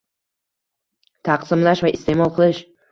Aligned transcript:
taqsimlash 1.31 1.87
va 1.89 1.95
iste’mol 2.01 2.37
qilish 2.41 2.69